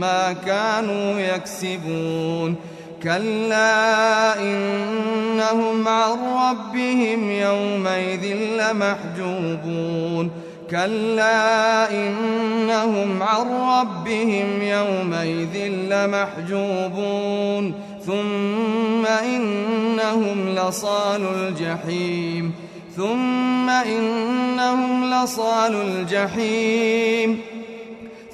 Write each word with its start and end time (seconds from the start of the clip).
ما 0.00 0.32
كانوا 0.32 1.20
يكسبون. 1.20 2.56
كلا 3.02 4.40
إنهم 4.40 5.88
عن 5.88 6.10
ربهم 6.10 7.30
يومئذ 7.30 8.34
لمحجوبون. 8.34 10.30
كلا 10.70 11.90
إنهم 11.90 13.22
عن 13.22 13.46
ربهم 13.80 14.62
يومئذ 14.62 15.68
لمحجوبون. 15.68 17.74
ثم 18.06 19.06
إنهم 19.06 20.48
لصال 20.48 21.22
الجحيم. 21.22 22.54
ثم 22.96 23.70
إنهم 23.70 25.14
لصال 25.14 25.74
الجحيم. 25.74 27.40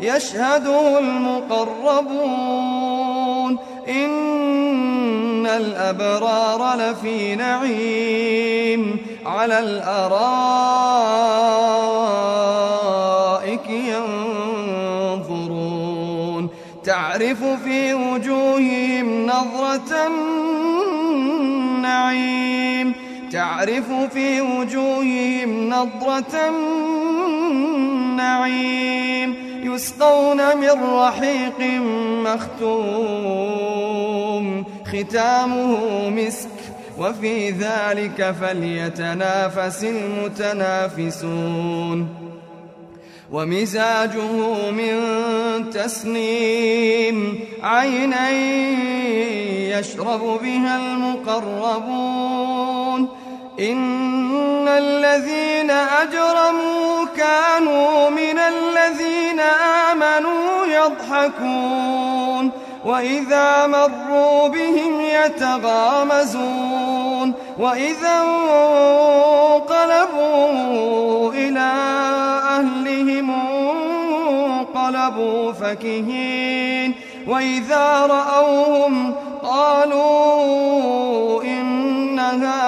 يشهده 0.00 0.98
المقربون. 0.98 2.38
إن 3.88 5.46
الأبرار 5.46 6.74
لفي 6.76 7.34
نعيم 7.34 8.96
على 9.26 9.58
الأرائك 9.58 10.40
ينظرون. 15.20 16.48
تعرف 16.84 17.44
في 17.64 17.94
وجوههم 17.94 19.26
نظرة 19.26 20.06
النعيم. 21.66 22.92
تعرف 23.32 23.92
في 24.12 24.40
وجوههم 24.40 25.68
نظرة 25.68 26.48
النعيم. 26.48 27.08
يسقون 29.78 30.40
من 30.56 30.76
رحيق 30.92 31.60
مختوم. 32.26 32.86
ختامه 34.86 36.08
مسك 36.08 36.56
وفي 36.98 37.50
ذلك 37.50 38.34
فليتنافس 38.40 39.84
المتنافسون. 39.84 42.08
ومزاجه 43.32 44.70
من 44.70 44.94
تسنيم 45.70 47.40
عينا 47.62 48.30
يشرب 49.78 50.40
بها 50.42 50.76
المقربون. 50.76 52.28
إن 53.60 54.68
الذين 54.68 55.70
أجرموا 55.70 57.06
كانوا 57.16 58.10
من 58.10 58.38
الذين 58.38 58.67
يضحكون 60.88 62.50
وإذا 62.84 63.66
مروا 63.66 64.48
بهم 64.48 65.00
يتغامزون 65.24 66.48
وإذا 67.58 68.22
انقلبوا 69.60 71.32
إلى 71.32 71.70
أهلهم 72.48 73.30
انقلبوا 74.40 75.52
فكهين 75.52 76.94
وإذا 77.26 78.06
رأوهم 78.06 79.14
قالوا 79.42 81.42
إن 81.42 82.18
هؤلاء 82.18 82.67